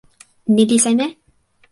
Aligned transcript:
ni 0.53 0.63
li 0.71 0.77
seme? 0.85 1.07